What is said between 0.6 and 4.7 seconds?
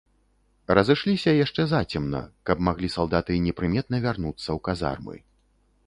Разышліся яшчэ зацемна, каб маглі салдаты непрыметна вярнуцца ў